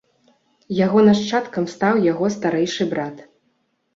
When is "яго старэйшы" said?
2.11-2.87